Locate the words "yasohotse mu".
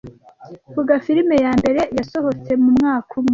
1.97-2.69